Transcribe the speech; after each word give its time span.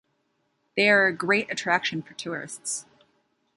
They 0.75 0.89
are 0.89 1.05
a 1.05 1.13
great 1.15 1.51
attraction 1.51 2.01
for 2.01 2.15
tourists. 2.15 2.87